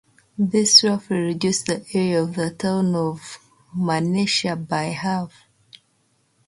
[0.39, 3.37] This roughly reduced the area of the Town of
[3.77, 5.31] Menasha by half.